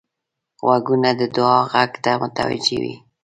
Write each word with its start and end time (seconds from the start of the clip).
غوږونه 0.65 1.09
د 1.19 1.21
دعا 1.35 1.59
غږ 1.71 1.91
ته 2.03 2.11
متوجه 2.21 2.77
وي 2.81 2.95